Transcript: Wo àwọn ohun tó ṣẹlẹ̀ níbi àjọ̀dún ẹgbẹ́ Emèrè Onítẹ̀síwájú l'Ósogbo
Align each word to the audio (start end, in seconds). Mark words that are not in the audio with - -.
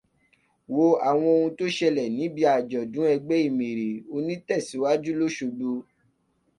Wo 0.73 0.85
àwọn 1.09 1.29
ohun 1.35 1.51
tó 1.57 1.65
ṣẹlẹ̀ 1.77 2.13
níbi 2.17 2.41
àjọ̀dún 2.55 3.09
ẹgbẹ́ 3.13 3.41
Emèrè 3.47 3.89
Onítẹ̀síwájú 4.15 5.11
l'Ósogbo 5.19 5.69